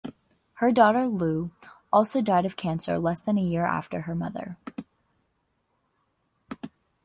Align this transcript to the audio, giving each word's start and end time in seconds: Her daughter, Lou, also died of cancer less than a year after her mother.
Her 0.53 0.71
daughter, 0.71 1.05
Lou, 1.05 1.51
also 1.93 2.21
died 2.23 2.43
of 2.47 2.55
cancer 2.55 2.97
less 2.97 3.21
than 3.21 3.37
a 3.37 3.41
year 3.43 3.65
after 3.67 4.01
her 4.01 4.15
mother. 4.15 4.57